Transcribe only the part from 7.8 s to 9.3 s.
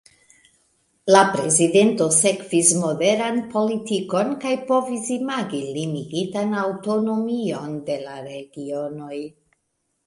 de la regionoj.